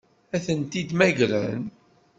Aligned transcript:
Ad 0.35 0.41
tent-id-mmagren? 0.45 1.63